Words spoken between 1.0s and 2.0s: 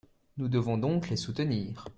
les soutenir.